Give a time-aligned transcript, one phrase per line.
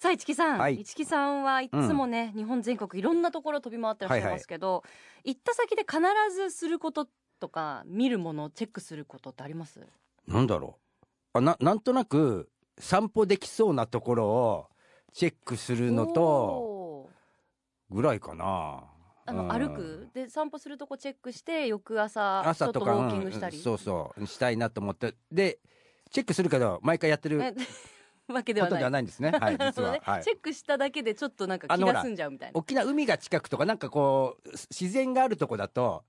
[0.00, 0.76] さあ市木さん、はい。
[0.76, 4.84] 市木さんはいつもね、日本全国いろんなところ飛び回ってらっしゃいますけど、
[5.24, 6.00] 行った先で必
[6.32, 7.08] ずすること
[7.40, 9.80] とか見るものチェックすることってあります？
[10.28, 11.06] なんだろう。
[11.32, 12.48] あななんとなく
[12.78, 14.66] 散歩できそうなところを
[15.12, 17.10] チェックするのと
[17.90, 18.84] ぐらいかな。
[19.26, 19.48] あの、うん。
[19.48, 20.08] 歩く？
[20.14, 23.62] で散歩するとこチェックして翌朝ちょ朝とかっとウォーキングしたり、うん。
[23.64, 24.26] そうそう。
[24.28, 25.16] したいなと思って。
[25.32, 25.58] で
[26.12, 27.42] チェックするけど毎回やってる。
[27.42, 27.52] え
[28.32, 28.80] わけでことはない。
[28.80, 29.30] ではないんですね。
[29.30, 30.00] はい 実は、どね。
[30.02, 30.22] はい。
[30.22, 32.58] チェックしただけでちょっとなんか気が済んじゃうみたいな。
[32.58, 36.04] 大きな海が近くとかなんかこう自然があるとこだと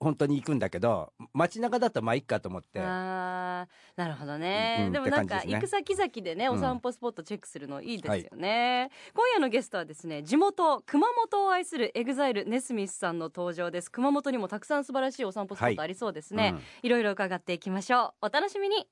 [0.00, 2.80] 本当に行くんだけど街中だとまあいっかと思って。
[2.80, 6.54] あーなるほどね、うんでもなんか行く先々でね、うん。
[6.56, 13.90] お散歩スポットチェックするのいいですよね、今夜のゲストはですね地元熊本を愛する EXILE NESMITHさんの登場です。
[13.90, 16.62] 熊本にもたくさん素晴らしいお散歩スポットありそうですね、うん。
[16.82, 18.26] いろいろ伺っていきましょう。
[18.26, 18.88] お楽しみに。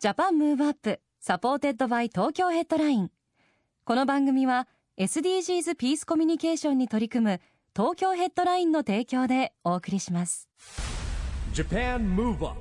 [0.00, 3.10] Japan Move Up supported by Tokyo Headline。
[3.84, 7.40] この番組は SDGs ピースコミュニケーションに取り組む
[7.76, 10.48] 東京ヘッドラインの提供でお送りします。
[11.52, 12.56] Japan Move Up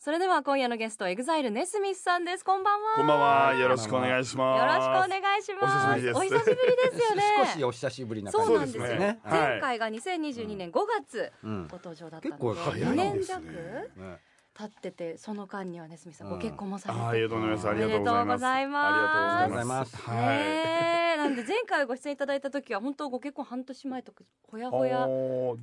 [0.00, 2.44] それでは今夜のゲスト EXILE NESMITHさんです。
[2.44, 2.94] こんばんは。
[2.96, 3.54] こんばんは。
[3.54, 4.60] よろしくお願いします。
[4.60, 5.94] よろしくお願いします。
[5.94, 6.16] お久しぶりです。
[6.18, 7.22] お久しぶりですよね。
[7.46, 8.86] 少しお久しぶりな感じそうなんですよ。
[8.98, 9.20] ね。
[9.22, 9.40] はい。
[9.50, 11.68] 前回が2022年5月うん。
[11.68, 13.40] ご登場だったので、結構早い2年です弱？
[13.46, 13.52] ね
[13.96, 17.68] ね経っててその間にはねすみさんうんご結婚もされて、あありがとうございます。
[17.68, 19.96] ありがとうございます。
[19.96, 21.18] はい。
[21.18, 25.06] なんで前回ご出演いただいた時は本当ご結婚半年前とかほやほや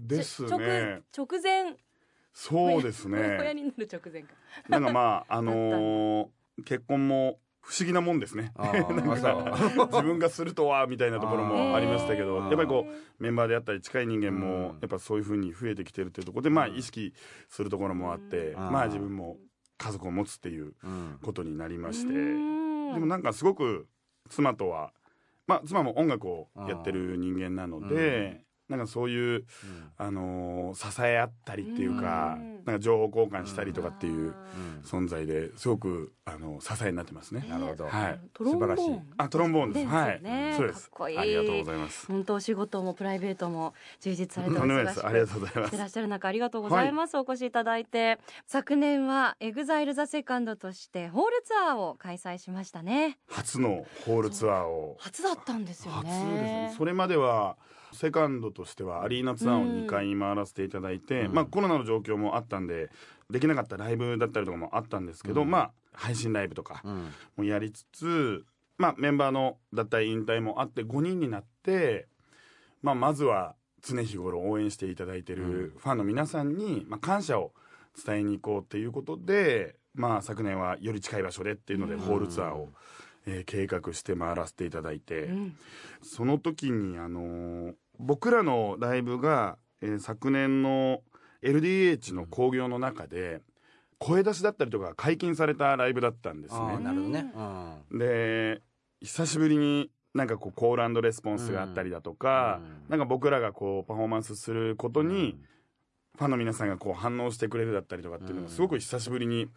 [0.07, 1.01] ですね。
[1.15, 1.75] 直直前
[2.33, 3.61] そうですほやほやね。
[3.61, 4.29] になる直前か。
[4.67, 6.27] なんかまああのー
[6.65, 7.39] 結婚も
[7.69, 8.51] 不思議なもんですね。
[8.57, 8.83] なん
[9.21, 14.63] か自分がするとはみたいなところもありましたけど、やっぱりこうメンバーであったり近い人間もうん。
[14.81, 17.13] やっぱそういう風に増えてきてるっていうところでまあ意識
[17.47, 18.71] するところもあって、うん。
[18.71, 19.37] まあ自分も
[19.77, 21.19] 家族を持つっていううん。
[21.21, 22.13] ことになりまして。
[22.13, 22.93] うん。
[22.95, 23.87] でもなんかすごく
[24.29, 24.91] 妻とは
[25.45, 29.45] まあ妻も音楽をやってる人間なので、なんかそういう、
[29.97, 34.33] あのー支え合ったりっていうか、うんなんか情報交換したりとかっていう
[34.83, 37.43] 存在ですごくあの支えになってますね。
[37.45, 37.87] ーなるほど。
[37.87, 38.19] はい。
[38.37, 38.99] 素晴らしい。
[39.17, 39.87] あトロンボーンです。
[39.87, 40.21] はい、
[40.55, 40.83] そうです。
[40.83, 41.17] かっこいい。
[41.17, 42.07] ありがとうございます。
[42.07, 44.67] 本当お仕事もプライベートも充実されておとん。
[44.67, 45.05] でもないです。
[45.05, 45.63] ありがとうございます。
[45.63, 48.19] くしてらっしゃる中ありがとうございます、お越しいただいて。
[48.45, 53.17] 昨年は EXILE THE SECOND としてホールツアーを開催しましたね。
[53.27, 54.97] 初のホールツアーを。
[54.99, 56.73] 初だったんですよ初ですねね。
[56.77, 57.57] それまでは
[57.91, 61.33] セカンドとしてはアリーナツアーを2回回らせていただいて、うん。
[61.33, 62.89] まあコロナの状況もあったんで
[63.29, 65.51] できなかったライブだったりとかもあったんですけど、うん。
[65.51, 67.09] まあ配信ライブとかうん。
[67.37, 68.45] もやりつつ、
[68.77, 72.07] まあメンバーの脱退引退もあって5人になって、
[72.81, 77.53] まあまずは常日頃応援していただいてるファンの皆さんに、まあ、感謝を
[78.05, 81.99] 伝えに行こうっていうことで、まあ昨年はより近い場所でっていうのでうん。
[82.01, 82.69] ホールツアーを、
[83.25, 85.57] えー計画して回らせていただいて、うん。
[86.01, 91.01] その時にあのー僕らのライブが、えー昨年の
[91.41, 93.41] LDH の興行の中で
[93.97, 96.79] 声出しだったりとか解禁されたライブだったんですね。
[96.79, 97.31] なるほどね。
[97.91, 97.99] うん。
[97.99, 98.61] で
[99.01, 102.89] 久しぶりになんかこうコールレスポンスがあったりだとか、うん。
[102.89, 105.37] なんか僕らがこうパフォーマンスすることに、
[106.17, 109.47] ファンの皆さんがこう反応してくれるだったりとかっていうのがすごく久しぶりに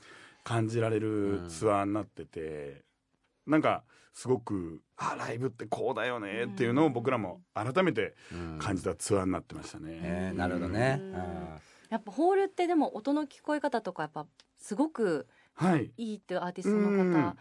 [0.44, 2.82] 感じられるツアーになってて、
[3.46, 3.82] なんか
[4.12, 8.58] すごくあライブってこうだよねっていうのを僕らも改めてうん。
[8.58, 9.86] 感じたツアーになってましたね。
[10.02, 10.98] えーなるほどね。
[11.00, 11.16] うん。
[11.16, 11.58] あ
[11.88, 14.26] やっぱホールってでも音の聞こえ方とかやっぱ
[14.58, 15.90] すごくはい。
[15.96, 17.12] いいってアーティストのうん。
[17.12, 17.36] 方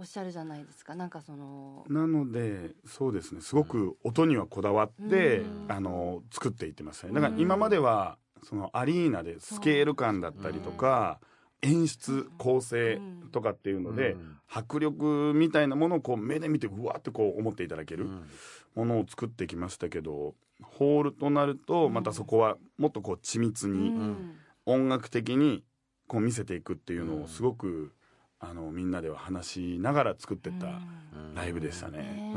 [0.00, 0.94] おっしゃるじゃないですか。
[0.94, 3.40] なんかそのなのでそうですね。
[3.40, 5.66] すごく音にはこだわって、うん。
[5.68, 11.18] あの作っていってましたねだから今まではそのアリーナでスケール感だったりとか、
[11.62, 13.00] 演出構成
[13.32, 14.34] とかっていうので、うん。
[14.50, 18.26] 迫力みたいなものをこう目で見てうわってこう思っていただけるうん。
[18.74, 24.36] ものを作ってきましたけどホールとなるとまたそこはもっとこう緻密うにん。
[24.66, 25.64] 音楽的に
[26.06, 27.92] こう見せていくっていうのをすごく
[28.40, 29.46] あのみんなでは話
[29.76, 31.34] しながら作ってったうん。
[31.34, 32.32] ライブでしたね。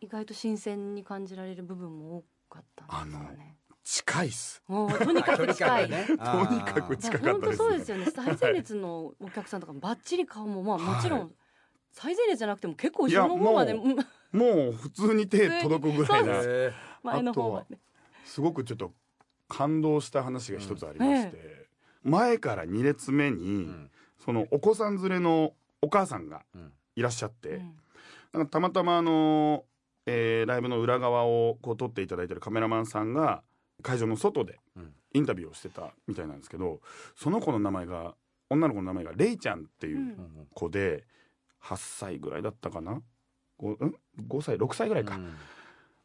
[0.00, 2.16] 意外と新鮮に感じられる部分も
[2.50, 3.56] 多かったんですかね
[3.88, 4.60] 近いっす。
[4.66, 5.88] とにかく 近い。
[5.88, 8.06] ねとにかく近かったですね本当そうですよね。
[8.06, 11.32] 最前列のお客さんとかもバッチリ顔もまあもちろん
[11.92, 13.74] 最前列じゃなくても結構後ろの方まで
[14.32, 16.42] もう普通に手届くぐらいな。
[17.04, 17.78] 前の方まで。
[18.24, 18.92] すごくちょっと
[19.46, 21.68] 感動した話が一つありまして、
[22.02, 23.90] 前から2列目に、うん。
[24.18, 26.72] そのお子さん連れのお母さんがうん。
[26.96, 27.76] いらっしゃって、うん。
[28.32, 29.64] なんかたまたまあの、
[30.06, 33.44] えーライブの裏側をこう撮っていただいてるカメラマンさんが
[33.82, 34.92] 会場の外でうん。
[35.12, 36.80] インタビューをしてたみたいなんですけど
[37.14, 38.14] その子の名前が
[38.50, 40.46] 女の子の名前がレイちゃんっていううん。
[40.54, 41.04] 子で
[41.62, 43.00] 8歳ぐらいだったかな
[43.60, 43.94] ？5, ん
[44.28, 45.34] ？5歳？6歳ぐらいか、うん。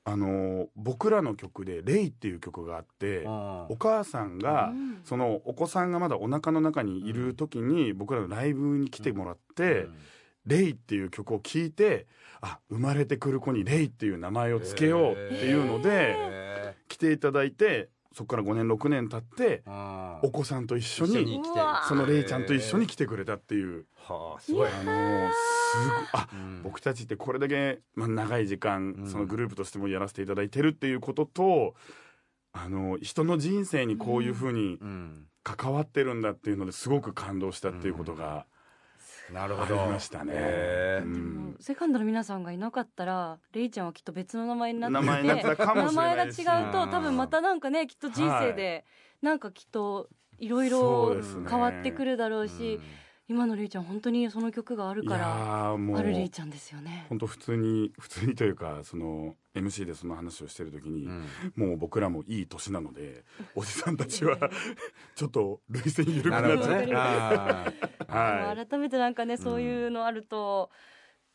[0.04, 5.02] あのー僕らの曲で「レイ」っていう曲があってあお母さんが、うん。
[5.04, 9.88] そのお子さんがまだお腹の中にいる時に僕らのライブに来てもらって
[10.48, 12.08] 「レイ」っていう曲を聴いて
[12.42, 16.51] あ生まれてくる子に「レイ」っていう名前をつけようっていうのでへ
[16.92, 19.64] 来ていただいてそこから5年6年経って
[20.22, 21.42] お子さんと一緒に
[21.88, 23.86] そのレイちゃんと一緒に来てくれたっていう。
[23.96, 24.70] はあすごい。
[24.70, 26.08] あのーすごい。
[26.12, 26.62] あうん。
[26.64, 29.08] 僕たちってこれだけ、まあ、長い時間、うん。
[29.08, 31.76] そのグループとしてもやらせていただいてるっていうことと
[32.52, 35.26] あの人の人生にこういうふうにうん。
[35.44, 38.46] 関わってるんだっていうのですごく感動したっていうことが、
[39.34, 39.82] なるほど。
[39.82, 41.02] ありましたね。
[41.04, 41.56] うん。
[41.60, 46.44] セカンドの皆さんがいなかったらレイちゃんはきっと別の名前になって名前になってたかもしれないです。
[46.44, 48.86] 名前が違うと多分またなんかねきっと人生で
[49.22, 52.82] なんかきっといろいそろ変わってくるだろうし、うん
[53.32, 57.06] 今のレイちゃん本当にその曲があるからあるレイうちゃんですよね。
[57.08, 61.28] 本当普通に普通にというかその MC でその話をしてる時に、うん。
[61.56, 63.24] もう僕らもいい年なので
[63.56, 64.38] おじさんたちは
[65.16, 67.74] ちょっと類線緩くなっちゃって、 あ
[68.10, 70.70] は改めてなんかねそういうのあると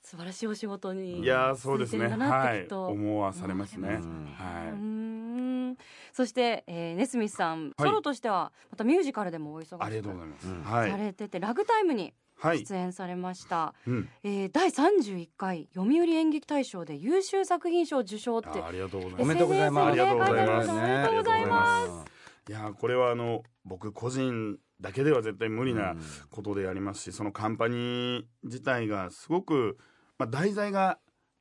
[0.03, 2.09] 素晴らしいお仕事にい、いやーそうですね。
[2.09, 4.73] はいきっと思わされますね、うんうはい。
[4.75, 5.36] ー
[5.73, 5.77] ん
[6.13, 7.89] そして、えーネスミスさん、はい。
[7.89, 10.91] ソロとしてはまたミュージカルでもお忙しくありがとうございます、うんはい。
[10.91, 19.35] されてて、ラグタイムにはい、出演されました、うん、えー第31回読売演劇大賞で優秀作品賞受賞ってあありがとうございおめます。
[19.35, 20.71] でとうございますありがとうございます。
[20.71, 22.51] おめでとうございます。
[22.51, 25.97] いやーこれはあの僕個人だけでは絶対無理な
[26.31, 29.79] ことでありますし、そのカンパニー自体がすごく、
[30.19, 30.99] まあ、題材が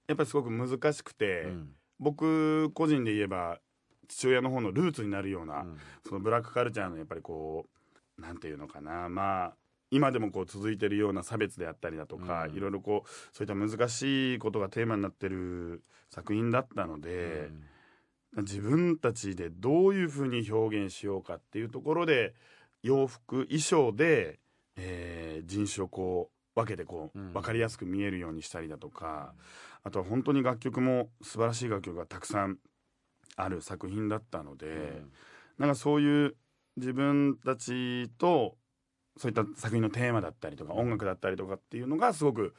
[0.07, 1.69] やっぱりすごく難しくて、うん。
[1.99, 3.59] 僕個人で言えば
[4.07, 5.77] 父親の方のルーツになるような、うん。
[6.07, 7.65] そのブラックカルチャーのやっぱりこ
[8.17, 9.09] うなんていうのかな。
[9.09, 9.53] まあ
[9.91, 12.55] 今でもこう続いてるような差別であったりだとか、うん。
[12.55, 17.49] いろいろこうそういった難しいことがテーマになってる作品だったので、
[18.37, 22.33] 自分たちでどういうふうに表現しようかっていうところで
[22.83, 24.39] 洋服衣装で、
[24.75, 27.33] えー人種をこう分けてこう、うん。
[27.33, 29.33] 分かりやすく見えるようにしたりだとか
[29.83, 32.57] あとは本当に楽曲も素晴らしい楽曲がたくさん
[33.35, 35.03] ある作品だったので、
[35.57, 36.35] なんかそういう
[36.77, 38.57] 自分たちと
[39.17, 42.53] そういった作品のテーマだったりとか音楽だったりとかっていうのがすごく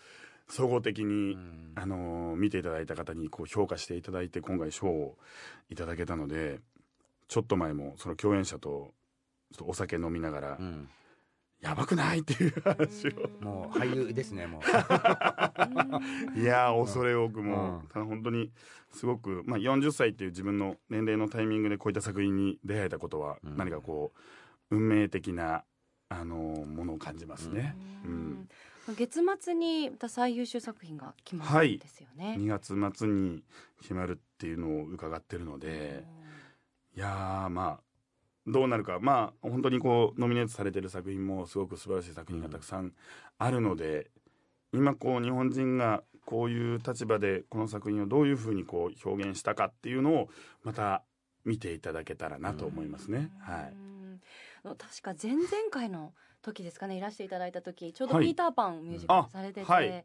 [0.48, 1.72] 総合的に、うん。
[1.74, 5.16] あのー見ていただいた方にこう評価していただいて今回賞を
[5.70, 6.60] いただけたので
[7.28, 8.92] ちょっと前もその共演者と
[9.52, 10.88] ちょっとお酒飲みながら、うん
[11.60, 12.20] やばくない？
[12.20, 13.44] っていう話を。
[13.44, 14.62] もう俳優ですねもう。
[16.38, 17.84] いやー恐れ多くも、う。
[17.84, 18.52] んただ本当に
[18.92, 23.56] すごく、まあ、40歳っていう自分の年齢のタイミングでこういった作品に出会えたことは、うん。
[23.56, 24.12] 何かこ
[24.70, 25.64] う運命的な、
[26.08, 27.76] あのーものを感じますね。
[28.04, 28.48] うん。
[28.96, 32.36] 月末にまた最優秀作品が決まるんですよね。
[32.38, 33.42] 2月末に
[33.80, 36.04] 決まるっていうのを伺ってるので、
[36.94, 37.85] いやーまあ
[38.46, 42.92] どうなるかまあ本当にこうノミネートされてる作品もすごく素晴らしい作品がたくさん
[43.38, 44.10] あるので、
[44.72, 50.28] 今こう日本人がこういう立場でこの作品をどういうふうにこう表現したかっていうのを
[50.62, 51.02] また
[51.44, 53.30] 見ていただけたらなと思いますね。
[53.40, 53.72] はい。
[53.72, 54.20] うん
[54.64, 56.12] あの確か前々回の
[56.42, 60.04] 時ですかねいらしていただいた時ちょうどはいピーターパンミュージカルされてて、あはい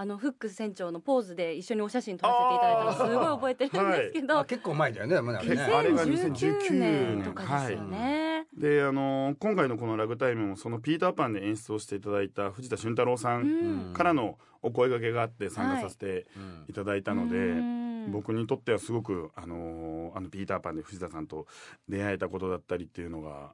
[0.00, 5.60] あのフック船長のポーズで一緒にお写真撮らせていただいたのすごい覚えてるんですけど、あ結構前だよねあれね。
[5.60, 6.32] あれが2019
[6.68, 8.46] 2019年とかですよね。
[8.56, 13.90] であの今回のこの「ラグタイム」もそのピーターパンで演出をしていただいた藤田俊太郎さうん。
[13.90, 18.12] んからのお声掛けがあって参加させてうんいただいたので、うん。
[18.12, 21.48] 僕にとってはすごくあのあのピーターパンで藤田さんと
[21.88, 23.52] 出会えたことだったりっていうのが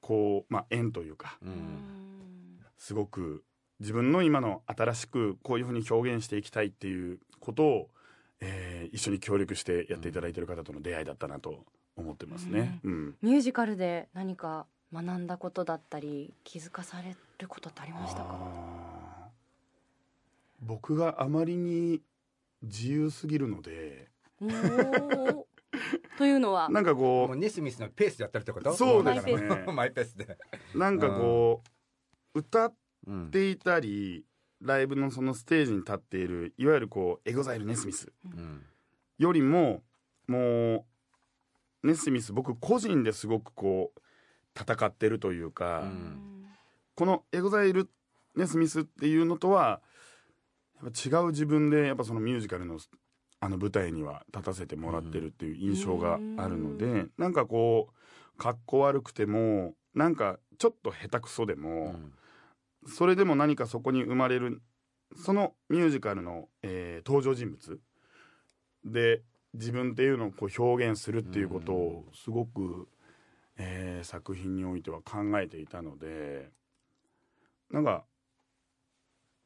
[0.00, 2.60] こうまあ縁というかううんん。
[2.78, 3.44] すごく
[3.80, 7.90] 自分の今の新しくこういうふうに表現していきたいっていうことを、
[8.40, 11.64] えー一緒に協力してやっていただいている方との出会いだったなと
[11.96, 12.80] 思ってますね。
[12.84, 13.16] うん。
[13.20, 19.28] ミュージカルで何か学んだことだったり気づかされることってありましたか？
[20.62, 22.00] 僕があまりに
[22.62, 24.08] 自由すぎるので
[26.16, 26.68] というのは？
[26.70, 28.72] なんかこもうネスミスのペースでやってるってこと？
[28.74, 29.34] そうですね。
[29.72, 30.16] マイペース。
[30.16, 30.38] で。
[30.74, 31.62] うなんかこ
[32.34, 32.74] う歌っう
[33.12, 34.24] んていたり
[34.60, 38.12] ライブのそのステージに立っているいわゆるこうエゴザイルネスミス
[39.18, 39.82] よりも
[40.26, 40.86] も
[41.82, 44.00] うネスミス僕個人ですごくこう
[44.58, 46.32] 戦ってるというか、うん
[46.94, 47.90] このエゴザイル
[48.36, 49.82] ネスミスっていうのとは
[50.82, 52.78] やっぱ違う自分でやっぱそのミュージカルの
[53.38, 62.12] あの舞台には立たせてもらってるっていう印象があるので、なんかこうかっこ悪くてもなんかちょっと下手くそでうも、ん。
[62.86, 64.62] それでも何かそこに生まれる
[65.16, 67.80] そのミュージカルの、えー登場人物
[68.84, 69.22] で
[69.54, 72.88] 自分っていうのをこう表現するっていうことをすごく、
[73.56, 76.50] えー作品においては考えていたので
[77.70, 78.04] なんか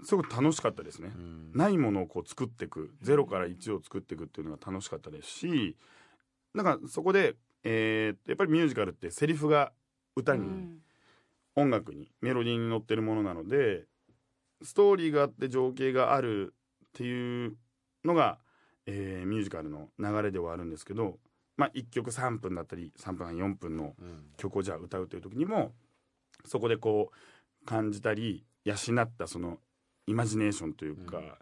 [0.02, 1.12] すごく楽しかったですね。
[1.14, 1.52] うん。
[1.54, 5.76] ないものをこう作っていく0から1を作っていくっていうのが楽しかったですし
[6.54, 9.72] なんかそこで、えーやっぱりミュージカルってセリフが
[10.16, 10.80] 歌に、
[11.60, 13.84] 音楽にメロディーに乗ってるものなので
[14.62, 16.54] ストーリーがあって情景がある
[16.86, 17.56] っていう
[18.04, 18.38] のが、
[18.86, 21.18] えーミュージカルの流れではあるんですけど、
[21.56, 25.72] まあ、1曲3分だったり3分半4分のうん曲をじゃあ歌うという時にも
[26.44, 29.58] そこでこう感じたり養ったその
[30.06, 31.32] イマジネーションというか、うん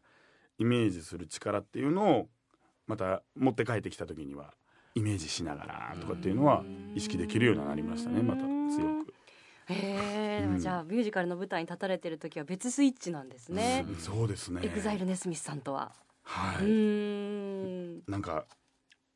[0.59, 2.29] イメージする力っていうのを
[2.87, 4.55] また持って帰ってきた時には
[4.95, 9.15] イメージしながらとかっていうのは意識できるようになりましたねまた強く。
[9.71, 10.59] へえ、うん。
[10.59, 13.97] じゃあミュージカルの舞台に立たれてる時は別スイッチなんですね、うん。
[13.97, 14.61] そうですね。
[14.65, 18.03] エグザイルネスミスさんとは、はい、うーん。
[18.07, 18.47] なんか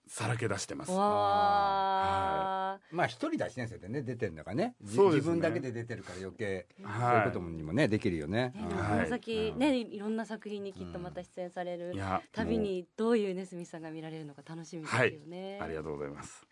[0.07, 0.93] さらけ出してます。
[0.93, 4.75] わあ、まあ一人だし先生でね出てんだからね。
[4.83, 5.37] じそうですね。
[5.37, 7.01] 自分だけで出てるから余計はい。
[7.01, 8.53] そういうことにもねできるよね。
[8.53, 16.47] ねこの先ね、いろんな作品にきっとまた出演されるいやたびにどういうネスミスさんが見られるのか楽しみですよね、ありがとうございます。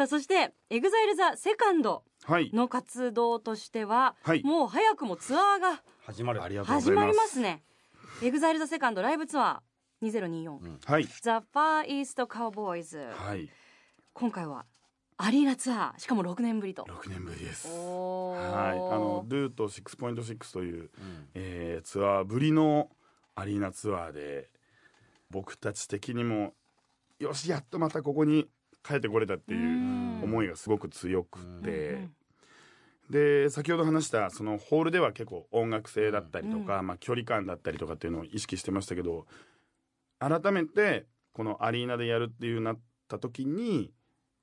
[0.00, 2.50] さあそして EXILE THE SECOND はい。
[2.54, 7.04] の活動としては、はいもう早くもツアーが始まる始ま。
[7.06, 7.62] りますね
[8.22, 11.06] EXILE THE SECOND LIVE TOUR 2024、はい。
[11.20, 13.50] THE FAR EAST COWBOYS、はい。
[14.14, 14.64] 今回は
[15.18, 17.68] アリーナツアーしかも6年ぶりと六年ぶりです。
[17.68, 17.76] はい。
[17.76, 22.88] あの ROUTE 6.6という、うんえーツアーぶりの
[23.34, 24.48] アリーナツアーで
[25.30, 26.54] 僕たち的にも
[27.18, 28.48] よしやっとまたここに
[28.82, 30.20] 帰ってこれたっていううん。
[30.22, 32.14] 思いがすごく強くて、うん
[33.10, 39.26] で先ほど話したそのホールでは結構音楽性だったりとか、まあ、距離感だったりとかっていうのを意識してましたけど
[40.20, 43.90] 改めてこのアリーナでやるっていうなった時に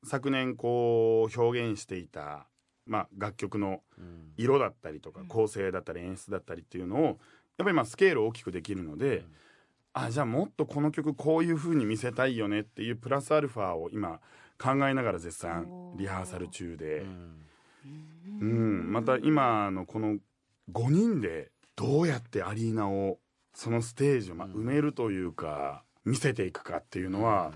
[0.04, 2.48] 昨年こう表現していた、
[2.86, 4.34] まあ、楽曲のうん。
[4.36, 5.28] 色だったりとかうん。
[5.28, 7.16] 構成だったり演出だったりっていうのをやっ
[7.60, 9.24] ぱりまあスケールを大きくできるので、
[10.06, 14.20] あじゃあもっとこの曲こういう風に見せたいよねっていうプラスアルファを今
[14.62, 17.02] 考えながら絶賛リハーサル中うで。
[17.02, 17.44] ん。
[18.40, 20.18] うん、また今のこの
[20.72, 23.20] 5人でどうやってアリーナを
[23.54, 27.54] そのステージをま埋めるというか見せていくかっていうのは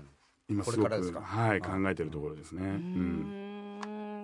[0.48, 1.20] 今すごく、これからですか？
[1.20, 1.68] はい、あ。
[1.78, 2.62] 考えてるところですね。
[2.62, 2.74] ううん。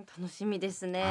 [0.01, 1.03] ん楽しみですね、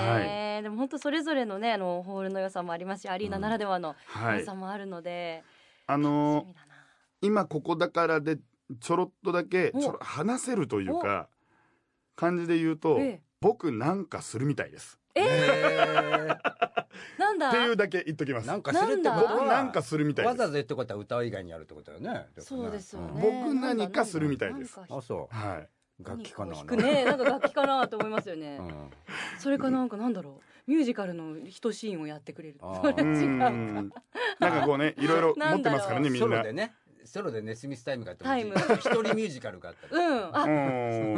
[0.57, 5.43] はでも本当それぞれのねあのホールの良さもありますしアリーナならではのはい、良さもあるので、
[5.85, 6.66] あ楽のしみだな
[7.21, 8.37] 今ここだからで
[8.79, 9.79] ちょろっとだけお。
[9.79, 11.29] ちょろ話せるというか
[12.15, 13.21] 感じで言うと、ええ。
[13.39, 14.99] 僕なんかするみたいです。
[15.15, 16.27] えへ
[17.19, 17.49] なんだ？
[17.49, 18.45] っていうだけ言っときます。
[18.45, 20.31] ーなんかするって僕なんかするみたいです。
[20.31, 22.27] わざわざ言ってことは歌う以外にやるってことだよね。
[22.39, 24.79] そうですよね、僕何かするみたいです。
[24.89, 25.69] あそはい。
[25.99, 28.91] う楽器かなねなんか楽器かなと思いますよね、うん。
[29.39, 30.71] それかなんかなんだろう。
[30.71, 32.57] ミュージカルの一シーンをやってくれる。
[32.61, 32.91] あー。
[32.91, 33.49] それう違うか。
[33.49, 33.91] ん。
[34.39, 36.27] なんかこうねいろいろ持ってますからねみんな。
[36.27, 36.75] ソロでね
[37.07, 38.53] ソロでネスミスタイムがあってもタイム。
[38.75, 40.37] 一人ミュージカルがあったりうん。
[40.37, 40.49] あう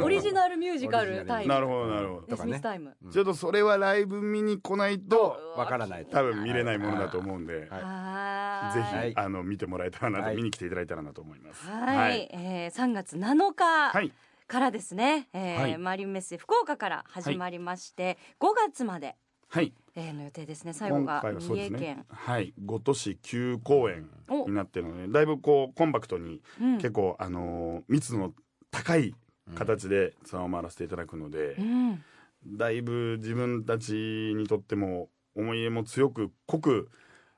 [0.00, 0.04] ん。
[0.04, 1.52] オリジナルミュージカルルタイム。
[1.52, 2.26] なるほどなるほど。
[2.28, 3.10] ネスミスタイム、うん。
[3.10, 6.12] ちょっとそれはライブ見に来ないとわからないと。
[6.12, 7.66] 多分見れないものだと思うんで、はい。
[7.68, 10.36] はぜひあの見てもらえたらなと、はい。
[10.36, 11.66] 見に来ていただいたらなと思います。
[11.68, 14.12] はい、えー、3月7日はい、
[14.46, 15.78] からですね、えーはい。
[15.78, 19.16] マリンメッセ福岡から始まりまして、5月まで、
[19.48, 20.72] はい、えー、の予定ですね。
[20.72, 21.80] 最後今が三重県。
[21.80, 22.04] ね。
[22.08, 26.74] はい、5都市9公演おになってるので、だいぶこうコンパクトに、うん。
[26.76, 28.34] 結構あのー密度の
[28.70, 29.14] 高い
[29.54, 32.02] 形でツアーを回らせていただくので、うん。
[32.46, 33.92] だいぶ自分たち
[34.36, 36.88] にとっても思い入れも強く濃く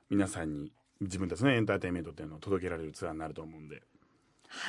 [0.09, 3.83] 皆さんに自分たちのエンターテインメントっていうのを届けられるツアーになると思うんで、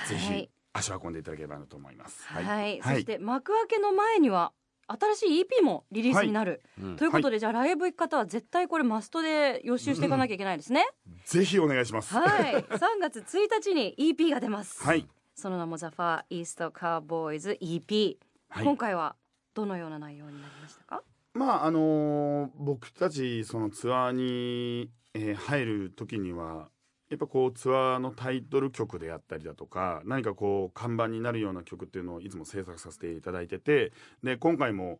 [0.08, 2.24] ぜひはい、足を運んでいただければなと思います。
[2.26, 2.44] はい。
[2.44, 2.80] はい。
[2.82, 4.52] そして幕開けの前には
[4.86, 6.96] 新しい EP もリリースになる、うん。
[6.96, 10.86] ということで、じゃあライブ行く方は絶対これマストで予習していかなきゃいけないですね、
[11.24, 12.14] ぜひお願いします。
[12.14, 12.54] はい。
[12.54, 18.16] 3月1日に EP が出ます、はい、その名も「ザ・ファー・イースト・カーボーイズ EP」
[18.50, 18.64] はい。
[18.64, 19.16] 今回は
[19.54, 21.02] どのような内容になりましたか？
[21.32, 26.68] まああのー僕たちそのツアーに、えー入る時には
[27.14, 33.92] やっぱこうツアーのタイトル曲であったりだとか何かこう看板になるような曲っていうのをいつも制作させていただいてて
[34.24, 34.98] で今回も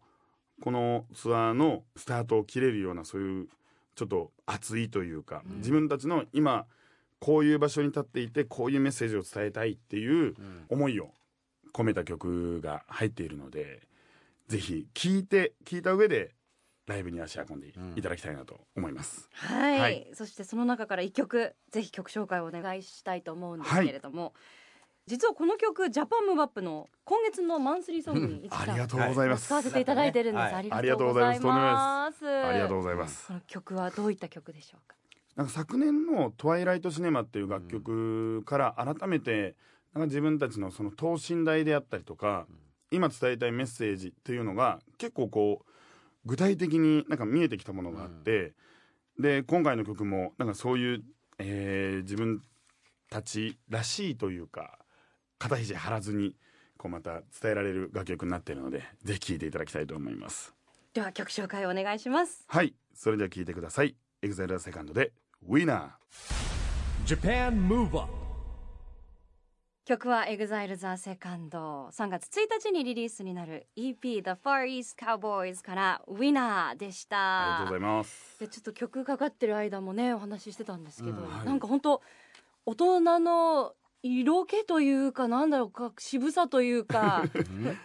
[0.62, 3.48] このツアーのスタートを切れるようなそういう
[3.96, 5.56] ちょっと熱いというか、うん。
[5.58, 6.66] 自分たちの今
[7.18, 10.34] こういう場所に立っていてこういうメッセージを伝えたいっていううん。
[10.68, 11.10] 思いを
[11.72, 13.80] 込めた曲が入っているので
[14.46, 16.32] ぜひ聴いて聴いた上で
[16.86, 19.28] ライブに足運んでいただきたいなと思います。
[19.32, 20.10] はい、はい。
[20.14, 24.34] そしてその中から一曲ぜひ曲紹介をお願いしたいと思うんですけれども、
[25.06, 29.46] 実はこの曲ジャパンムーブアップの今月のマンスリーソングにありがとうございます。
[29.46, 30.54] 使わせていただいてるんです、はい。
[30.70, 32.26] ありがとうございます。
[32.26, 33.26] ありがとうございます。
[33.28, 34.96] この曲はどういった曲でしょうか？
[35.36, 39.56] なんか昨年の「トワイライトシネマ」っていう楽曲から改めて
[39.92, 42.46] なんか自分たちのその等身大であったりとか
[42.90, 45.70] 今伝えたいメッセージっていうのが結構こう
[46.24, 48.54] 具体的になんか見えてきたものがあって、
[49.18, 51.04] で今回の曲もなんかそういう、
[51.38, 52.42] えー自分
[53.10, 54.78] たちらしいというか
[55.38, 56.34] 肩肘張らずに
[56.76, 60.52] こうまた伝えられる楽曲になっているのでぜひ聴いていただきたいと思います。
[60.94, 62.44] では曲紹介をお願いします。
[62.48, 62.74] はい。
[62.94, 63.96] それでは聴いてください。
[64.22, 65.12] EXILE セカンドで
[65.46, 68.23] 「ウィナー Japan Move Up
[69.84, 77.58] 曲は EXILE The Second 3月1日にリリースになる EP The Far East Cowboys から「Winner」でした。
[77.58, 78.40] ありがとうございます。
[78.40, 81.46] でちょっと曲かかってる間もねお話ししてたんですけど、うんはい。
[81.46, 82.00] なんか本当
[82.64, 87.24] 大人の色気というかなんだろうか渋さというか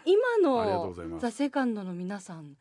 [0.05, 2.55] 今のザ・セカンドの皆さん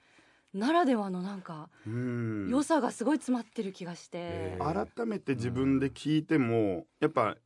[0.52, 2.48] ならではのなんかうん。
[2.50, 7.36] 良さがすごい詰まってる気がして、改めて自分で聞いてもやっぱ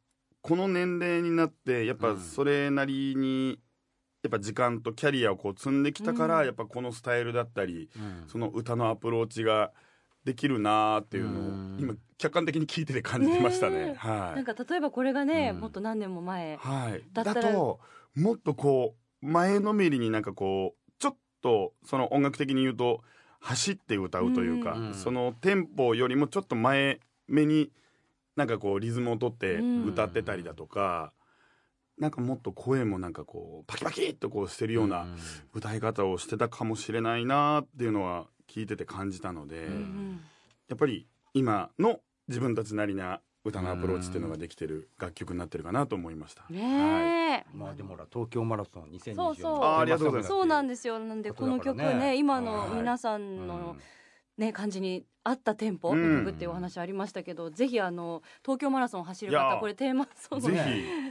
[0.43, 3.61] この年齢になってやっぱそれなりに
[4.23, 6.47] やっぱ時間とキャリアをこう積んできたから、うん。
[6.47, 8.29] やっぱこのスタイルだったりうん。
[8.29, 9.73] その歌のアプローチが
[10.25, 11.77] できるなーっていうのをうん。
[11.81, 13.95] 今客観的に聞いてて感じてましたね。
[13.97, 14.37] はい。
[14.37, 15.61] なんか例えばこれがね、うん。
[15.61, 17.43] もっと何年も前はい、だったら。
[17.43, 17.81] だと
[18.15, 23.03] もっとこう前のめりになんかこうちょっとその音楽的に言うと
[23.41, 24.95] 走って歌うというか、うん。
[24.95, 27.73] そのテンポよりもちょっと前目に
[28.37, 31.13] なんかこうリズムを取って歌ってたりだとか、
[31.99, 35.07] なんかもっと声もなんかこうパキパキっとこうしてるような
[35.53, 40.21] 歌い方をしてたかもしれないなっていうのは聞いてて感じたので、うんうん。
[40.69, 46.45] やっぱり今の自分たちなりな歌のアプローチっていうのができてる楽曲になってるかなと思いました。
[46.49, 49.65] ねえ、まあでもほら東京マラソン2024そうそう。
[49.65, 50.29] ありがとうございます。
[50.29, 50.99] そうなんですよ。
[50.99, 52.17] なんでこの曲ねね。
[52.17, 52.71] 今のはい。
[52.77, 53.77] 皆さんの
[54.43, 56.17] ね感じに合ったテンポうん。
[56.17, 60.53] の曲っていうお話ありましたけど、ぜひあの東京マラソン走る方これテーマソングぜ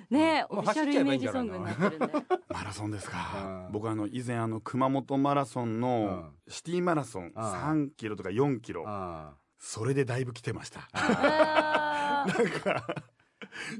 [0.10, 0.60] ねうん。
[0.60, 2.08] オフィシャルイメージソングになってるんで。
[2.50, 3.72] マラソンですか、うん。
[3.72, 8.84] 僕あの以前あの熊本マラソンのシティマラソン3キロとか4キロ。
[8.86, 10.89] あそれでだいぶ来てました。
[10.94, 12.84] なんか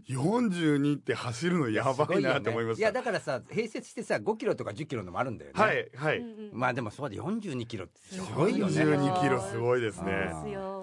[0.10, 2.82] 42って走るのやばいなって思いました。
[2.82, 5.60] いやだからさ併設してさ5キロとか10キロのもあるんだよね。
[5.60, 8.74] はいはい、まあでもそうで42キロってすごいよね。
[8.74, 10.32] 42キロすごいですね。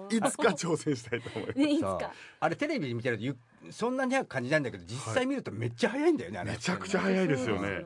[0.09, 1.59] いつか挑戦したいと思います。
[1.59, 2.11] ねいつか。
[2.39, 3.37] あれテレビで見てるとゆ
[3.71, 7.85] そんなに速く感じないんだけど実際見るとめっちゃ速いんだよねめちゃくちゃ速いですよね。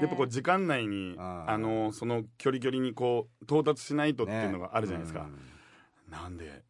[0.00, 1.50] やっぱこう時間内にうん。
[1.50, 5.28] あのその距離距離にこう到達しないとっていうのがあるじゃないですか、
[6.08, 6.12] うん。
[6.12, 6.62] なんで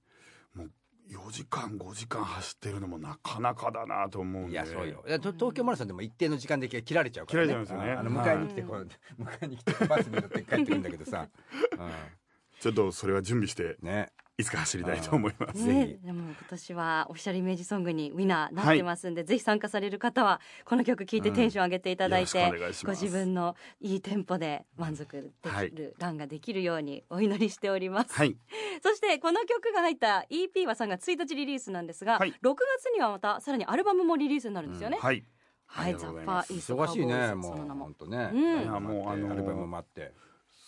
[1.13, 4.53] 4時間5時間走ってるのもなかなかだなと思うんで。
[4.53, 5.05] いやそうよ。
[5.07, 8.89] 東京マラソンでも一定の時間で切られちゃうから、ね、切られちゃいますよねあの迎えに来てこう、
[9.23, 11.29] 迎えに来てバスに乗って帰ってくるんだけどさ、
[12.61, 13.77] ちょっとそれは準備して。
[13.83, 15.87] うん、ねいつか走りたいと思います、ぜね。
[15.87, 19.09] ひ、でも今年はオフィシャルイメージソングにウィナーなってます？
[19.09, 28.37] んで、ぜひ参加される方はこの曲聴いてテンション上げていただいて、よろしくお願いしご自分のいいテンポで満足ではいきるランができるようにお祈りしております、はい。
[28.83, 32.31] そしてこの曲が入った EP は3月1日リリースなんですが、はい。
[32.31, 35.25] 6月にはまたさらにアルバムもリリースになるんですよね、はい。
[35.67, 36.53] はい、ありザ・がとうございます。
[36.53, 37.85] ファーイースト忙しいねカウボーイズもうその名も。
[37.85, 38.41] 本当ね、うん。
[38.41, 40.13] いやもうあのーアルバムもあって。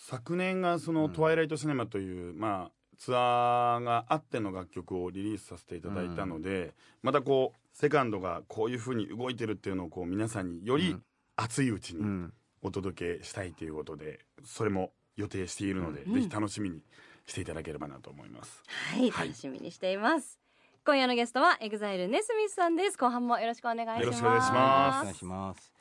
[0.07, 11.03] 昨年がその「トワイライトシネマ」という、まあツアーがあっての楽曲をリリースさせていただいたので、またこうセカンドがこういうふうに動いてるっていうのをこう皆さんによりうん。
[11.37, 12.33] 熱いうちにうん。
[12.61, 16.13] お届けしたいということでそれも予定しているので、うん。
[16.13, 16.81] ぜひ楽しみに
[17.25, 18.63] していただければなと思います。
[18.67, 19.27] はい、はい。
[19.27, 20.39] 楽しみにしています。
[20.85, 22.97] 今夜のゲストは EXILE ネスミスさんです。
[22.97, 24.01] 後半もよろしくお願いします。
[24.01, 25.01] よろしくお願いします。
[25.01, 25.71] お願いします。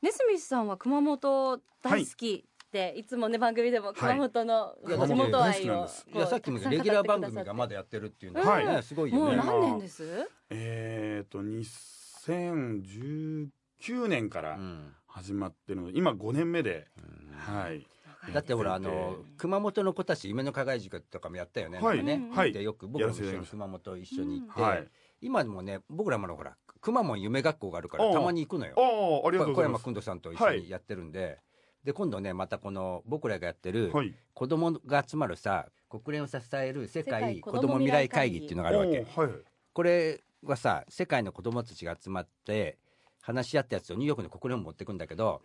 [0.00, 9.36] ネスミスさんは熊本大好きで、い、つもね番組でも熊本のいや地元愛をいやさっきもレギュラー番組がまだやってるっていうのはね、はいすごいよね。
[9.36, 10.28] もう何年です？
[10.50, 14.94] えー、と2019年からうん。
[15.10, 17.00] 始まってるので今5年目で、う
[17.34, 17.36] ん。
[17.36, 17.84] はい。
[18.32, 21.80] だってほらあの熊本の子たち夢の課外塾とかもやったよね。
[21.80, 22.04] はい。
[22.04, 22.28] ね。
[22.30, 22.52] うんはい。
[22.52, 24.86] でよく僕らも一緒に熊本一緒に行って、はい。
[25.20, 28.74] 今でもね僕らもほらくまモン夢学校があるからたまに行くのよ。
[28.76, 28.80] あ
[29.24, 29.84] あありがとうご小山ざいます。
[29.84, 31.40] くんどさんと一緒はいにやってるんで、
[31.84, 34.14] で今度ねまたこの僕らがやってるはい。
[34.34, 39.04] 子供が集まるさ国連を支える世界子供未来会議っていうのがあるわけ。
[39.04, 39.30] はい
[39.72, 42.78] これはさ世界の子供たちが集まって
[43.20, 45.42] 話し合ったやつをニューヨークの国連に持ってくんだけど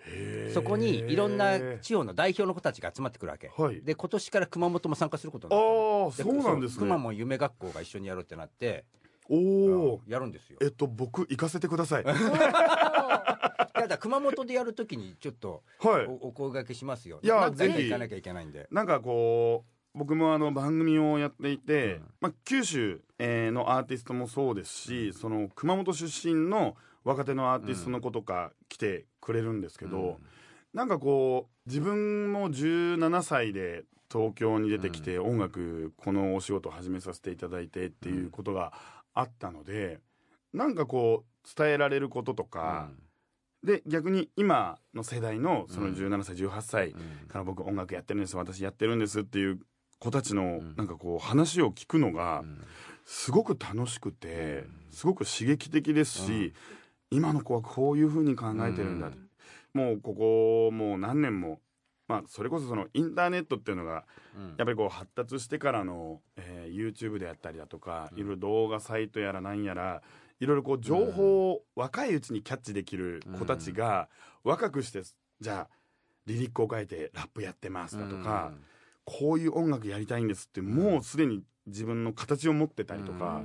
[0.54, 3.52] そこにいろんな地方の代表の子たちが集まってくるわけ。
[3.56, 3.82] はい。
[3.84, 6.06] で今年から熊本も参加することになったの。
[6.06, 6.80] ああそうなんですね。
[6.80, 8.86] 熊も夢学校が一緒にやろうってなって
[9.30, 10.58] おおやるんですよ。
[10.62, 12.04] えっと僕行かせてください
[13.73, 16.06] ただ熊本でやるときにちょっとはい。
[16.06, 17.19] おお声掛けしますよ。
[17.21, 17.84] いやぜひ。
[17.84, 18.67] 行かなきゃいけないんで。
[18.71, 22.04] なんかこう僕もあの番組をやっていて、うん。
[22.21, 30.17] まあ、九州えーのアーティストもそうですし、その熊本出身の若手のアーティストの子とか来てくれるんですけど、
[30.73, 38.73] なんかこう自分も17歳で東京に出てきて音楽このお仕事を始めさせていただいてっていうことが
[39.13, 39.99] あったので
[40.54, 42.89] なんかこう伝えられることとか、
[43.63, 47.27] で逆に今の世代のその17歳18歳うん。
[47.27, 49.60] から僕音楽やってるんです私やってるんですっていう
[49.99, 50.75] 子たちのん。
[50.75, 52.62] なんかこう話を聞くのがうん。
[53.06, 56.53] すごく楽しくてすごく刺激的ですし、
[57.12, 59.17] 今の子はこういうふうに考えてるんだって、
[59.73, 61.60] もうここもう何年も
[62.08, 64.47] まあそれこそそのインターネットっていうのがうん。
[64.47, 70.01] やっぱりこう発達してからの、えー YouTube であったりだとか、いろいろ動画サイトやらなんやら
[70.43, 74.10] いろいろこう情報を若いうちにキャッチできる子たちが
[74.43, 75.01] 若くして
[75.39, 75.75] じゃあ
[76.25, 78.51] リリックを書いてラップやってますだとか、
[79.06, 83.41] こういう音楽やりたいんですってもうすでに自分の形を持ってたりとか、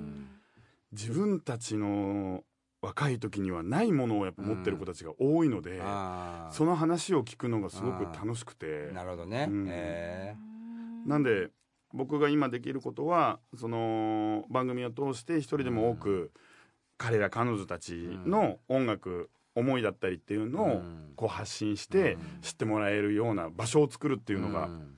[0.92, 2.44] 自分たちの
[2.80, 5.80] 若い時にはないものをやっぱ持ってる子たちが多いので、
[6.52, 8.90] その話を聞くのがすごく楽しくて。
[8.92, 9.66] なるほどね、うん。
[9.68, 10.36] え
[11.06, 11.50] なんで
[11.92, 16.32] 僕が今できることはその番組を通して一人でも多く
[16.98, 17.92] 彼ら彼女たち
[18.26, 21.12] の音楽思いだったりっていうのをうん。
[21.16, 22.20] こう発信してうん。
[22.42, 24.94] 知ってもらえるような場所を作るってーいうのがん。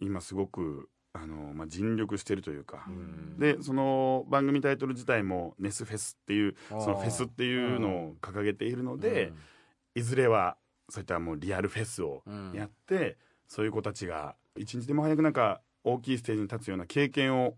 [0.00, 2.84] 今すごくあの、まあ、尽力してるというか。
[2.88, 3.38] うん。
[3.38, 9.32] でその番組タイトル自体も「ネスフェス」っていうそのフェスっていうのを掲げているので
[9.94, 10.56] いずれは
[10.88, 12.52] そういったもうリアルフェスをうん。
[12.54, 13.16] やって、
[13.48, 17.54] そういう子たちが一日でも早くなんか大きいステージに立つような経験をうん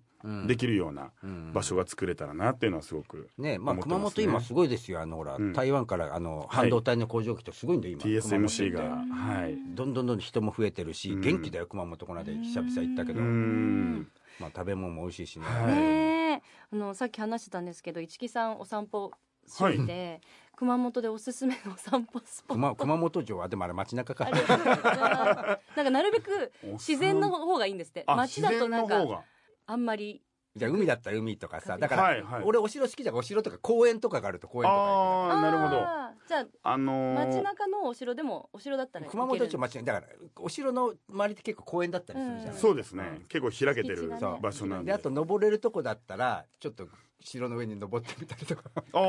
[0.46, 1.52] できるようなうん。
[1.52, 4.24] 場所が作れたらなっていうのはすごくねまあ、思って熊ますね。
[4.26, 5.00] 本今すごいですよ。
[5.00, 5.52] あのほら、うん。
[5.52, 6.54] 台湾からあのい。
[6.54, 8.02] 半導体の工場来てすごいんだよ今。
[8.02, 9.58] TSMC が熊本ってはい。
[9.74, 11.20] どんどんどんどん人も増えてるし、うん。
[11.20, 14.08] 元気だよ熊本この間久々行ったけうど、ん。
[14.40, 15.74] まあ、食べ物も美味しいしね、はい。
[15.74, 16.42] ねえ。
[16.72, 19.10] あのさっき話してたんですけど市木さんお散歩
[19.58, 20.20] 趣味で、
[20.56, 22.54] 熊本でおすすめのお散歩スポット。
[22.54, 28.04] 熊熊本城はでもあれ街中かなんかなるべく自然の方がいいんですって。
[28.06, 29.24] あ街だとなんか自然の方が
[29.68, 30.22] あんまり。
[30.56, 32.42] じゃあ海だったら海とかさだから、はいはい。
[32.42, 35.86] 俺お城好きだからお城とか公園とかがあると公園とかああなるほど。
[36.26, 42.60] じゃあのあー街中のお城でもお城だったら熊本行ける城街中だからお城の周りって結構公園だったりするじゃない、うん。
[42.60, 43.20] そうですね。
[43.28, 44.10] 結構開けてる
[44.42, 44.86] 場所なんで。
[44.86, 46.88] であと登れるとこだったらちょっと
[47.20, 48.62] 城の上に登ってみたりとか。
[48.74, 49.00] ああ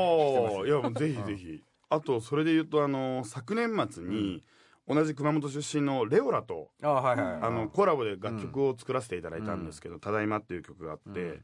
[0.66, 1.64] いやもうぜひぜひ。
[1.88, 4.44] あとそれで言うとあの昨年末に
[4.88, 11.40] 同じ熊本出身のレオラとあはいはいあのコラボで楽曲を作らせていただいたんですけど「ただいま」っていう曲があって、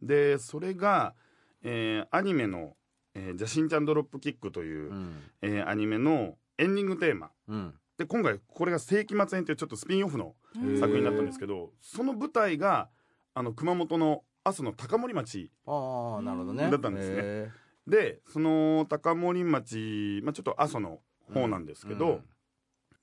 [0.00, 1.14] でそれが、
[1.62, 2.76] えーアニメの
[3.14, 5.22] 「えージャシンちゃんドロップキック」という、うん。
[5.42, 7.30] えーアニメのエンディングテーマ。
[7.48, 7.74] うん。
[7.98, 10.34] で今回これが「世紀末編」っていうちょっとスピンオフの
[10.78, 12.90] 作品だったんですけどその舞台が
[13.34, 16.70] あの熊本の阿蘇の高森町ああなるほどね。
[16.70, 17.16] だったんですね。
[17.18, 17.50] へ
[17.86, 21.00] でその高森町、まあ、ちょっと阿蘇の
[21.32, 22.24] 方なんですけど、うん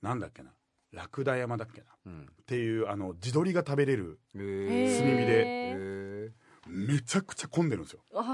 [0.04, 0.50] なんだっけな？
[0.92, 1.86] ラクダ山だっけな？
[2.06, 2.28] うん。
[2.46, 6.30] ていうあの地鶏が食べれる炭火で。
[6.66, 8.00] めちゃくちゃ混んでるんですよ。
[8.12, 8.24] わ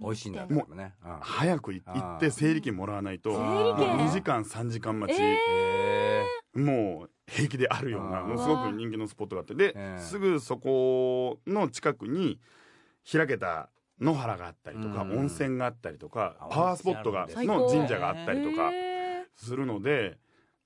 [0.00, 0.92] 美味しいんだもうん。
[1.20, 5.20] 早く行って整理券もらわないともう2時間3時間待ち、
[6.56, 9.54] もう平気であるようなすごく人気のスポットがあって。
[9.56, 12.38] で、ええすぐそこの近くに
[13.10, 15.18] 開けた野原があったりとか、うん。
[15.18, 20.18] 温泉があったりとかあパワースポットがの神社があったりとかへするので。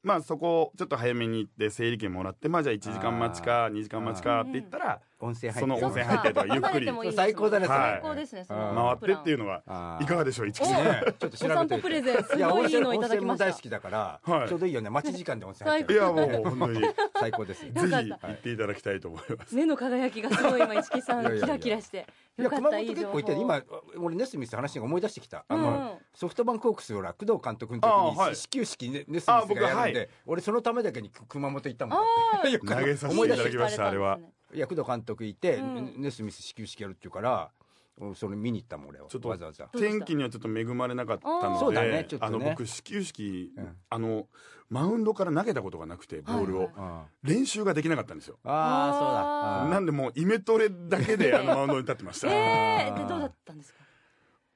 [0.03, 7.13] まあそこちょっと早めに行って整理券もらってまあじゃあ1時間待ちか2時間待ちかって言ったら温泉入ってその温泉入ったりとかゆっくり。
[7.13, 8.57] 最高だね最高ですね回
[8.95, 10.85] ってっていうののはいかがでしょう市木おさん。
[10.85, 13.47] ねちょっと調べてプレゼンすごいいいのいただきました。
[13.47, 17.65] 大好きだから、はいちょうどいいよね待ち時間で温泉入っいちゃうやもう本当にぜ最高です。
[17.67, 17.99] よ よかった。
[17.99, 19.55] ひ行っていただきたいと思います。
[19.55, 21.25] 目の輝きがすごい今市木さん。
[21.25, 22.07] キラキラして。
[22.39, 23.63] いやよかっ熊本結構行ってる今
[23.99, 25.45] 俺ネスミス話が思い出してきた。
[25.49, 27.89] あの、うんソフトバンクホークスほら工藤監督の時
[28.31, 31.99] に、始球式ねネスミスあがやるんで、俺そのためだけに熊本行ったもん
[32.43, 33.89] あよく投げさせていただきました。
[33.89, 34.19] あれは
[34.55, 35.95] いや工藤監督いて、うん。
[35.99, 37.51] ネスミス始球式やるっていうから
[37.99, 39.67] うんそれ見に行ったもん俺はちょっとわざわざ。
[39.79, 42.07] 天気にはちょっと恵まれなかったので、ねね。
[42.21, 43.77] あの僕始球式、うん。
[43.91, 44.27] あの
[44.71, 48.39] マウンドから投げたことがなくてボールを、はいはいあ練習ができなかったんですよ。
[48.45, 49.75] あーそうだ。
[49.75, 53.82] なんでもうイメトレだけであの マウンドに立ってました、えーでどうだったんですか？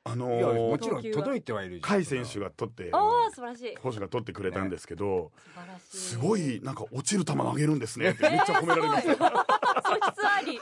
[0.06, 3.76] あのいやもーちろん届いてはいるじゃん甲斐選手が取っておお素晴らしい。
[3.76, 5.96] 捕手が取ってくれたんですけど、素晴らしい。
[5.96, 8.10] すごいなんか落ちる球投げるんですね。
[8.10, 10.58] ってめっちゃ褒められました、素質あり。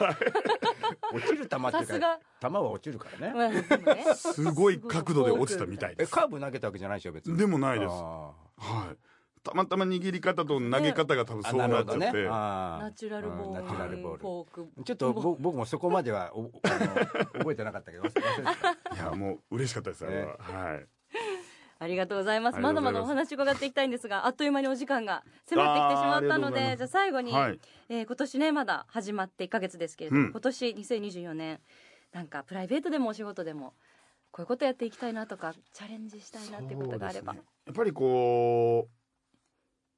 [1.12, 3.52] 落ちる球ってか球は落ちるからね。
[3.52, 3.64] ね。
[4.14, 6.08] すごい角度で落ちたみたいです。
[6.08, 7.38] えカーブ投げたわけじゃないでしょ別に。
[7.38, 7.90] でもないです。
[7.92, 9.13] あはい
[9.44, 12.82] たまたま握り方と投げ方が多分そうなっちゃって、あー。
[12.84, 13.44] ナチュラルボール。
[13.44, 14.84] うんナチュラルボール。
[14.84, 18.08] ちょっとぼ僕もそこまではおあの覚えてなかったけどい
[18.96, 20.86] やもう嬉しかったですあれは、はい。
[21.78, 22.58] ありがとうございます。
[22.60, 27.60] まだまだお話伺っていきたいんですがあっという間にお時間が迫ってきてしまったのでじゃあ最後に、はい。
[27.90, 30.30] えー今年ねまだ始まって1か月ですけれども、うん。
[30.30, 31.60] 今年2024年
[32.12, 33.74] なんかプライベートでもお仕事でも
[34.30, 37.40] こういうことやっていきたいなとかチャレンジしたいなっていうことがあれば、ね。
[37.66, 39.03] やっぱりこう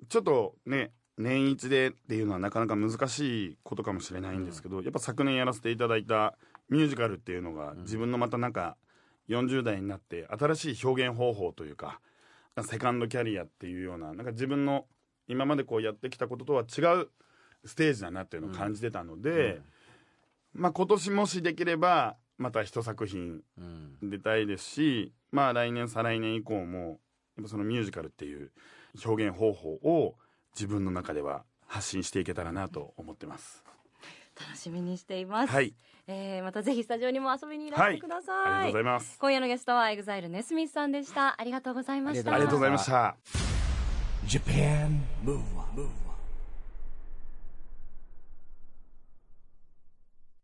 [0.09, 6.37] ちょっとね年一でっていうのはなかなか難しいことかもしれないんですけど、やっぱ昨年やらせていただいた
[6.68, 8.76] ミュージカルっていうのが、自分のまたなんか
[9.28, 12.00] 40代になって新しい表現方法というか
[12.64, 14.87] セカンドキャリアっていうようななんか自分の
[15.28, 17.09] 今までこうやってきたこととは違う
[17.64, 19.61] ステージだなっていうのを感じてたので、
[20.52, 24.11] まあ今年もしできればまた一作品うん。
[24.11, 27.00] 出たいですしまあ来年再来年以降も
[27.37, 28.52] やっぱそのミュージカルっていう
[29.04, 30.14] 表現方法を
[30.54, 33.64] 自分の中では発信していけたらなと思ってます。
[34.38, 35.74] 楽しみにしています、はい、
[36.06, 39.18] えーまたぜひスタジオにも遊びにいらしてくだありがとさい、うございます。
[39.18, 41.40] 今夜のゲストは EXILE ネスミスさんでした。
[41.40, 42.35] ありがとうございました。
[42.35, 43.16] ありがとうございました。
[44.26, 45.88] Japan Move Up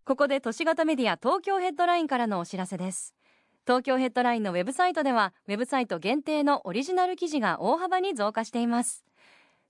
[0.05, 3.15] ここで都市型メディア東京ヘッドラインからのお知らせです
[3.65, 9.05] 東京ヘッドラインのウェブサイトではウェブサイト限定のオリジナル記事が大幅に増加しています。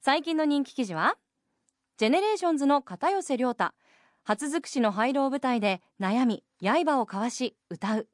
[0.00, 1.16] 最近の人気記事は
[1.98, 3.72] GENERATIONS の片寄涼太
[4.24, 8.08] 初尽くしの HiGH&LOW 舞台で悩み刃を交わし歌う。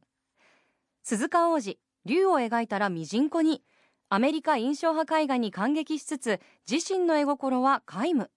[1.05, 3.63] 鈴鹿央士竜を描いたらミジンコに
[4.09, 8.31] アメリカ印象派絵画に感激しつつ自身の絵心は皆無。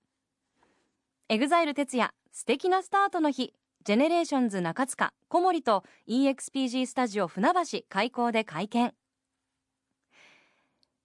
[1.28, 3.54] EXILE TETSUYA 素敵なスタートの日。
[3.84, 8.94] ジェネレーションズ中塚小森と EXPG スタジオ船橋開校で会見。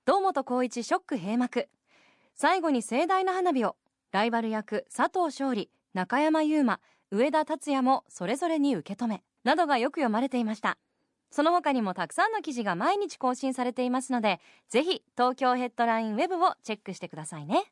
[0.04, 1.68] 堂本光一 SHOCK 閉幕。
[2.34, 3.76] 最後に盛大な花火を。
[4.12, 9.22] ライバル役佐藤勝利中山優馬上田竜也もそれぞれに受け止め。
[9.42, 10.76] などがよく読まれていました。
[11.30, 17.64] その他にもたくさんの記事が毎日更新されていますのでぜひ東京ヘッドラインウェブをチェックしてくださいね。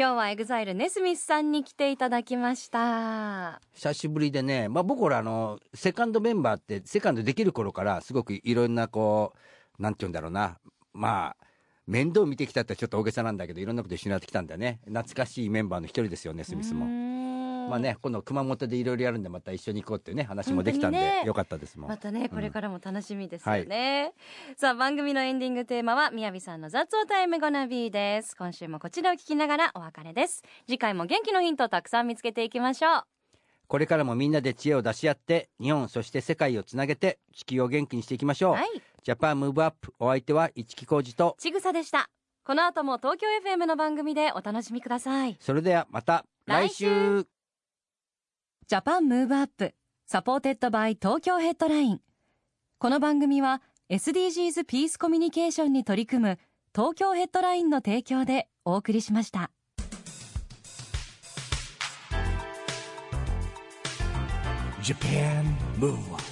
[0.00, 3.60] 今日は EXILE ネスミスさんに来ていただきました。
[3.74, 9.32] 久しぶりでね、まあ、僕らあのセカンドメンバーってセカンドできる頃からすごくいろんなこ
[9.76, 10.58] うなんて言うんだろうな。
[10.94, 11.36] まあ
[11.88, 14.78] 面倒見てきたってちょっと大げさなんだけどいろんなこと一緒にやってきたんだよね。
[14.84, 17.07] 懐かしいメンバーの一人ですよねネスミスも。
[17.68, 21.22] まあね今度熊本でいろいろやるんでまた一緒に行こうっていうね話もできたんで、ね。
[21.24, 21.90] よかったですもん。
[21.90, 24.12] またねこれからも楽しみですよね、
[24.56, 28.36] さあ番組のエンディングテーマは MIYAVI さんの雑音 Time Gonna Be です。
[28.36, 30.42] 今週もこちらを聞きながらお別れです。
[30.66, 33.02] 次回も元気のヒントをたくさん見つけていきましょう。
[33.66, 38.54] これからもみんなで知恵を出し合って日本そして世界をつなげて地球を元気にしていきましょう。
[38.54, 38.68] はい。
[39.02, 41.36] Japan Move Up お相手は一木広治と。
[41.38, 42.08] ちぐさでした。
[42.44, 45.36] この後も東京 FM の番組でお楽しみください。
[45.38, 47.26] それではまた来週
[48.68, 49.72] Japan Move Up
[50.04, 52.00] supported by 東京ヘッドライン
[52.78, 56.38] この番組は SDGs Peace Communication に取り組む
[56.74, 59.50] 東京ヘッドラインの提供でお送りしました。
[64.82, 65.44] Japan
[65.78, 66.27] Move Up